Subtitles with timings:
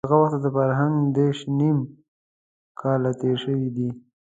[0.03, 1.77] له هغه وخته د فرهنګ دېرش نيم
[2.79, 3.89] کاله تېر شوي دي.